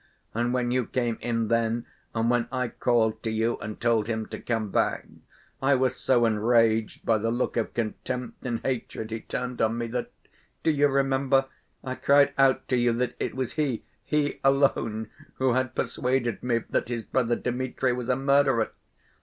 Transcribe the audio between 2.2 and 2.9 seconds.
when I